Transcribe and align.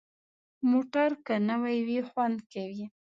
موټر 0.69 1.09
که 1.25 1.35
نوي 1.49 1.77
وي، 1.87 1.99
خوند 2.09 2.37
کوي. 2.53 2.85